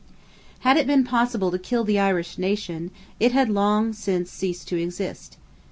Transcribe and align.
Had 0.61 0.77
it 0.77 0.87
been 0.87 1.03
possible 1.03 1.51
to 1.51 1.59
kill 1.59 1.83
the 1.83 1.99
Irish 1.99 2.39
Nation, 2.39 2.89
it 3.19 3.33
had 3.33 3.49
long 3.49 3.93
since 3.93 4.31
ceased 4.31 4.67
to 4.69 4.81
exist. 4.81 5.37